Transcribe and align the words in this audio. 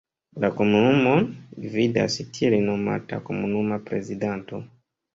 La 0.45 0.49
komunumon 0.61 1.21
gvidas 1.67 2.17
tiel 2.39 2.59
nomata 2.73 3.23
komunuma 3.31 3.83
prezidanto. 3.91 4.69